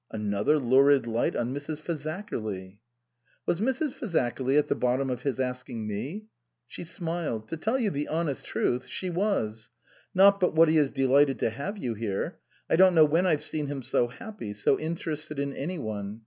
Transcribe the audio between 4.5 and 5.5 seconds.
at the bottom of his